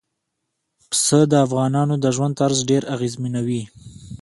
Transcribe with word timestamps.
پسه 0.89 1.19
د 1.31 1.33
افغانانو 1.45 1.95
د 2.03 2.05
ژوند 2.15 2.33
طرز 2.41 2.59
ډېر 2.69 2.83
اغېزمنوي. 2.95 3.63